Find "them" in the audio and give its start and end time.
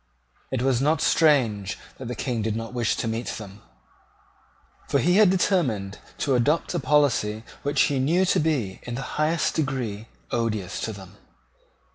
3.27-3.61, 10.93-11.17